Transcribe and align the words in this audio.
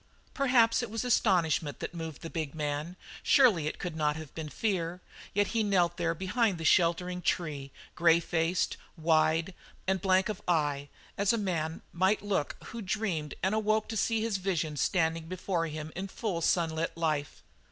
Perhaps 0.33 0.81
it 0.81 0.89
was 0.89 1.05
astonishment 1.05 1.77
that 1.79 1.93
moved 1.93 2.23
the 2.23 2.29
big 2.31 2.55
man 2.55 2.95
surely 3.21 3.67
it 3.67 3.77
could 3.77 3.95
not 3.95 4.15
have 4.15 4.33
been 4.33 4.49
fear 4.49 4.99
yet 5.35 5.49
he 5.49 5.61
knelt 5.61 5.97
there 5.97 6.15
behind 6.15 6.57
the 6.57 6.65
sheltering 6.65 7.21
tree 7.21 7.69
grey 7.93 8.19
faced, 8.19 8.77
wide, 8.97 9.53
and 9.85 10.01
blank 10.01 10.27
of 10.27 10.41
eye, 10.47 10.89
as 11.19 11.31
a 11.33 11.37
man 11.37 11.83
might 11.93 12.23
look 12.23 12.55
who 12.69 12.81
dreamed 12.81 13.35
and 13.43 13.53
awoke 13.53 13.87
to 13.89 13.95
see 13.95 14.21
his 14.21 14.37
vision 14.37 14.75
standing 14.75 15.27
before 15.27 15.67
him 15.67 15.91
in 15.95 16.07
full 16.07 16.41
sunlit 16.41 16.97
life. 16.97 17.43